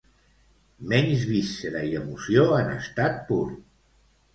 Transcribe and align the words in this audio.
Menys 0.93 1.27
víscera 1.33 1.85
i 1.91 1.95
emoció 2.03 2.49
en 2.65 2.77
estat 2.83 3.25
pur. 3.33 3.49